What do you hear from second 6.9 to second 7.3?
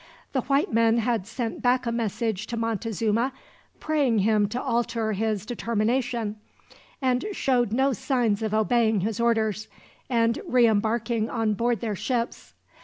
and